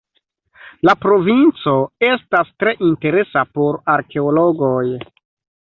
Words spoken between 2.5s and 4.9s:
tre interesa por arkeologoj.